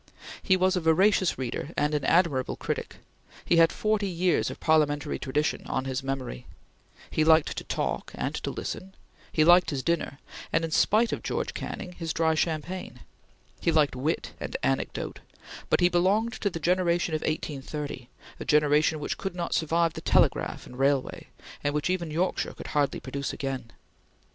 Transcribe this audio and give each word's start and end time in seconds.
He 0.41 0.57
was 0.57 0.75
a 0.75 0.81
voracious 0.81 1.37
reader 1.37 1.69
and 1.77 1.93
an 1.93 2.03
admirable 2.05 2.55
critic; 2.55 2.95
he 3.45 3.57
had 3.57 3.71
forty 3.71 4.07
years 4.07 4.49
of 4.49 4.59
parliamentary 4.59 5.19
tradition 5.19 5.61
on 5.67 5.85
his 5.85 6.01
memory; 6.01 6.47
he 7.11 7.23
liked 7.23 7.55
to 7.55 7.63
talk 7.63 8.11
and 8.15 8.33
to 8.33 8.49
listen; 8.49 8.95
he 9.31 9.45
liked 9.45 9.69
his 9.69 9.83
dinner 9.83 10.17
and, 10.51 10.65
in 10.65 10.71
spite 10.71 11.11
of 11.11 11.21
George 11.21 11.53
Canning, 11.53 11.91
his 11.91 12.13
dry 12.13 12.33
champagne; 12.33 13.01
he 13.59 13.71
liked 13.71 13.95
wit 13.95 14.33
and 14.39 14.57
anecdote; 14.63 15.19
but 15.69 15.81
he 15.81 15.87
belonged 15.87 16.33
to 16.33 16.49
the 16.49 16.59
generation 16.59 17.13
of 17.13 17.21
1830, 17.21 18.09
a 18.39 18.43
generation 18.45 18.99
which 18.99 19.19
could 19.19 19.35
not 19.35 19.53
survive 19.53 19.93
the 19.93 20.01
telegraph 20.01 20.65
and 20.65 20.79
railway, 20.79 21.27
and 21.63 21.75
which 21.75 21.91
even 21.91 22.09
Yorkshire 22.09 22.55
could 22.55 22.69
hardly 22.73 22.99
produce 22.99 23.33
again. 23.33 23.71